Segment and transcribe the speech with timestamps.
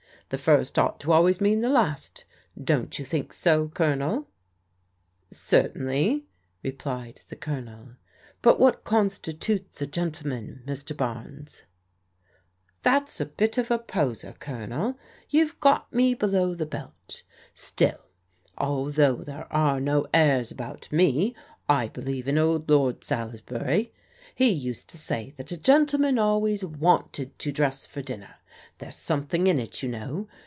[0.29, 2.23] The first ought always to mean the last.
[2.57, 3.67] Don't you think so.
[3.67, 4.29] Colonel?"
[5.49, 6.25] "Certainly,"
[6.63, 7.97] replied the Colonel;
[8.41, 10.95] "but what consti tutes a gentleman, Mr.
[10.95, 11.63] Barnes?"
[12.83, 14.97] That's a bit of a poser, Colonel.
[15.29, 17.23] You've got me be low the belt.
[17.53, 17.99] Still,
[18.57, 21.35] although there are no airs about me,
[21.67, 23.91] I believe in old Lord Salisbury.
[24.33, 28.35] He used to say that a gentleman always wanted to dress for dinner.
[28.77, 30.27] There's something in it, you know.